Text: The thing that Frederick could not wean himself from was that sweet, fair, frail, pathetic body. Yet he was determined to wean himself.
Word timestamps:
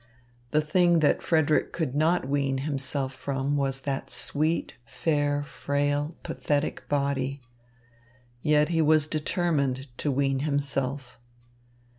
The 0.49 0.61
thing 0.61 1.01
that 1.01 1.21
Frederick 1.21 1.71
could 1.71 1.93
not 1.93 2.27
wean 2.27 2.57
himself 2.65 3.13
from 3.13 3.55
was 3.55 3.81
that 3.81 4.09
sweet, 4.09 4.73
fair, 4.83 5.43
frail, 5.43 6.15
pathetic 6.23 6.89
body. 6.89 7.39
Yet 8.41 8.69
he 8.69 8.81
was 8.81 9.05
determined 9.07 9.95
to 9.99 10.09
wean 10.09 10.39
himself. 10.39 11.19